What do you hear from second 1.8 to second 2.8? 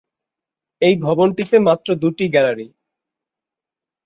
দু'টি গ্যালারি।